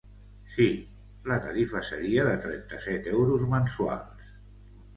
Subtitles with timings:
[0.53, 0.65] Sí,
[1.31, 4.37] la tarifa seria de trenta-set euros mensuals.